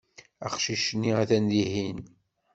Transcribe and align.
Aqcic-nni 0.45 1.11
atan 1.21 1.45
dihin. 1.51 1.99